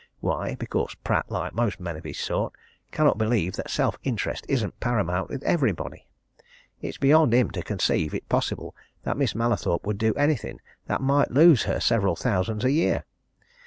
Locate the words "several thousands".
11.79-12.65